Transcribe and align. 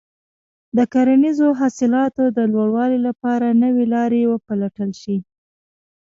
د 0.77 0.79
کرنیزو 0.93 1.47
حاصلاتو 1.59 2.23
د 2.37 2.39
لوړوالي 2.53 2.99
لپاره 3.07 3.57
نوې 3.63 3.85
لارې 3.95 4.29
وپلټل 4.33 4.91
شي. 5.01 5.17